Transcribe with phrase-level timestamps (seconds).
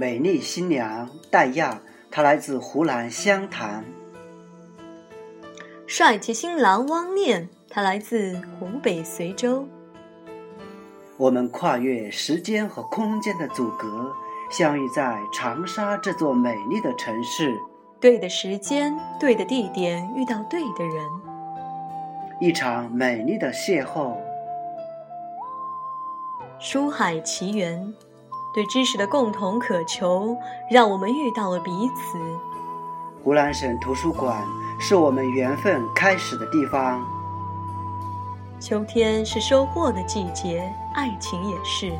[0.00, 1.78] 美丽新娘戴亚，
[2.10, 3.84] 她来自湖南湘潭；
[5.86, 9.68] 帅气新郎汪念，他来自湖北随州。
[11.18, 14.10] 我们跨越时间和空间的阻隔，
[14.50, 17.54] 相遇在长沙这座美丽的城市。
[18.00, 21.06] 对的时间，对的地点，遇到对的人，
[22.40, 24.16] 一场美丽的邂逅。
[26.58, 27.92] 书海奇缘，
[28.52, 30.36] 对知识的共同渴求，
[30.70, 32.18] 让我们遇到了彼此。
[33.22, 34.42] 湖南省图书馆
[34.78, 37.00] 是我们缘分开始的地方。
[38.58, 41.92] 秋天是收获的季节，爱情也是。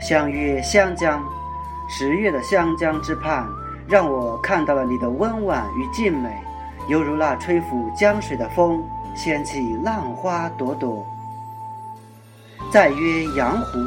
[0.00, 1.22] 相约湘江，
[1.88, 3.46] 十月的湘江之畔。
[3.88, 6.30] 让我看到了你的温婉与静美，
[6.88, 8.84] 犹如那吹拂江水的风，
[9.16, 11.06] 掀起浪花朵朵。
[12.70, 13.78] 再约阳湖，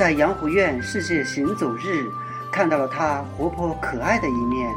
[0.00, 2.10] 在阳湖苑世界行走日，
[2.50, 4.74] 看到了他活泼可爱的一面，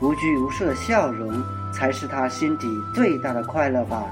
[0.00, 4.04] 无拘无束的笑容，才是他心底最大的快乐吧。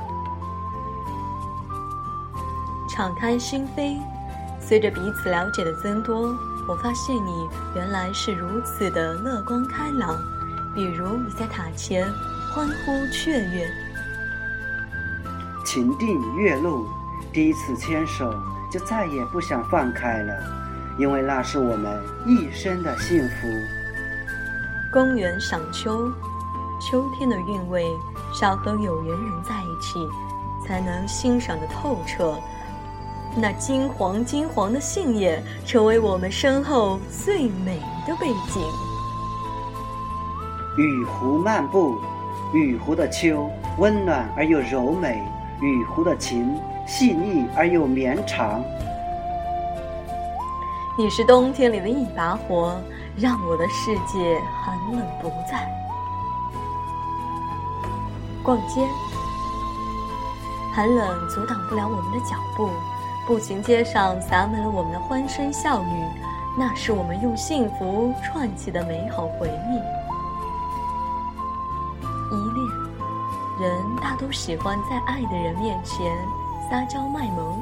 [2.90, 4.00] 敞开心扉，
[4.60, 6.36] 随着彼此了解的增多。
[6.66, 10.20] 我发现你原来是如此的乐观开朗，
[10.74, 12.04] 比如你在塔前
[12.52, 13.70] 欢呼雀跃，
[15.64, 16.84] 情定月露，
[17.32, 18.32] 第一次牵手
[18.70, 20.34] 就再也不想放开了，
[20.98, 23.48] 因为那是我们一生的幸福。
[24.92, 26.10] 公园赏秋，
[26.80, 27.84] 秋天的韵味，
[28.32, 30.08] 少和有缘人在一起，
[30.66, 32.38] 才能欣赏的透彻。
[33.36, 38.62] 那金黄金黄的杏叶，成为我们身后最美的背景。
[40.78, 42.00] 雨湖漫步，
[42.54, 45.22] 雨湖的秋温暖而又柔美，
[45.60, 46.58] 雨湖的情
[46.88, 48.64] 细腻而又绵长。
[50.96, 52.80] 你是冬天里的一把火，
[53.14, 55.70] 让我的世界寒冷不再。
[58.42, 58.80] 逛街，
[60.74, 62.70] 寒冷阻挡不了我们的脚步。
[63.26, 66.04] 步行街上洒满了我们的欢声笑语，
[66.58, 69.76] 那是我们用幸福串起的美好回忆。
[72.34, 76.10] 依恋，人大都喜欢在爱的人面前
[76.70, 77.58] 撒娇卖萌，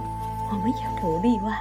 [0.50, 1.56] 我们也不例外。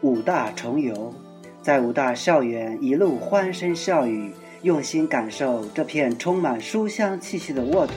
[0.00, 1.12] 武大重游，
[1.60, 7.92] 在武大校园一路欢声笑语，用心感受这片充满书香气息的沃土，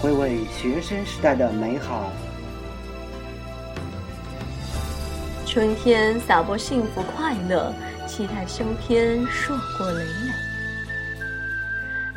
[0.00, 2.10] 回味学生时代的美好。
[5.44, 7.74] 春天洒播幸福快乐，
[8.06, 10.32] 期待秋天硕果累累。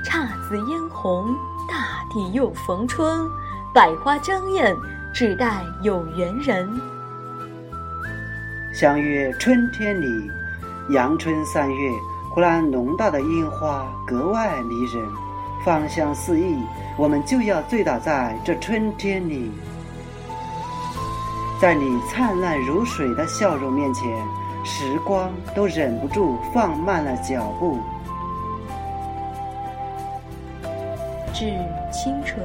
[0.06, 1.36] 姹紫嫣红，
[1.70, 3.30] 大地又逢春，
[3.72, 4.76] 百花争艳，
[5.14, 6.68] 只待有缘人。
[8.74, 10.32] 相约春天里，
[10.90, 11.92] 阳春三月，
[12.34, 15.08] 湖南农大的樱花格外迷人，
[15.64, 16.58] 芳香四溢，
[16.98, 19.52] 我们就要醉倒在这春天里。
[21.62, 24.04] 在你灿烂如水的笑容面前，
[24.66, 27.78] 时光都忍不住放慢了脚步。
[31.32, 31.46] 致
[31.92, 32.44] 青春，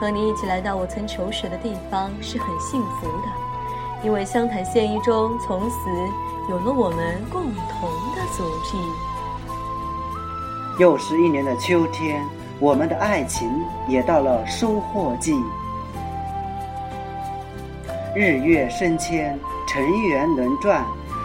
[0.00, 3.28] 和你一起来到我曾求学的地方是很幸福的，
[4.02, 5.76] 因为湘潭县一中从此
[6.48, 8.78] 有了我们共同的足迹。
[10.78, 12.26] 又是一年的秋天，
[12.58, 13.46] 我们的爱情
[13.86, 15.34] 也到了收获季。
[18.16, 19.38] 日月升迁，
[19.68, 20.82] 尘缘轮转，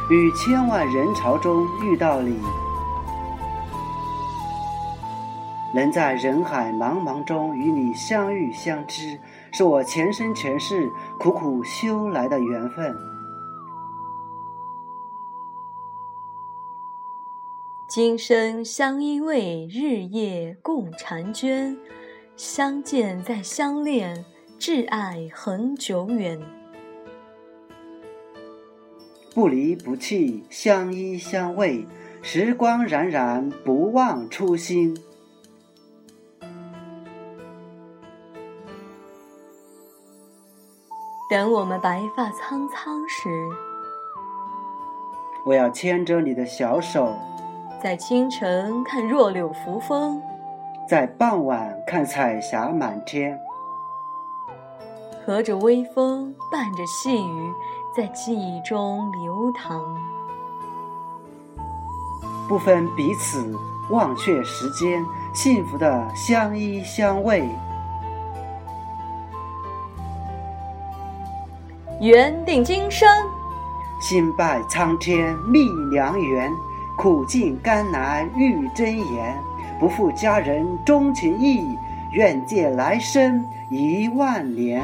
[0.09, 2.37] 于千万人潮中遇到你，
[5.75, 9.19] 能在人海茫茫中与你相遇相知，
[9.51, 12.95] 是我前生前世苦苦修来的缘分。
[17.89, 21.77] 今生相依偎，日夜共婵娟，
[22.37, 24.23] 相见再相恋，
[24.57, 26.39] 挚爱恒久远。
[29.33, 31.85] 不离不弃，相依相偎，
[32.21, 34.97] 时光冉冉，不忘初心。
[41.35, 43.29] 等我们白发苍苍时，
[45.43, 47.13] 我要牵着你的小手，
[47.83, 50.21] 在清晨看弱柳扶风，
[50.87, 53.37] 在傍晚看彩霞满天，
[55.25, 57.53] 和着微风，伴着细雨。
[57.93, 59.83] 在记忆中流淌，
[62.47, 63.53] 不分彼此，
[63.89, 67.45] 忘却时间，幸福的相依相偎。
[72.01, 73.07] 缘定今生，
[74.01, 76.51] 心拜苍天觅良缘，
[76.97, 79.41] 苦尽甘来遇真言。
[79.79, 81.65] 不负佳人钟情意，
[82.11, 84.83] 愿借来生一万年。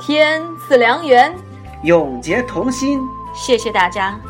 [0.00, 1.34] 天赐良缘，
[1.82, 3.00] 永结同心。
[3.34, 4.20] 谢谢大家。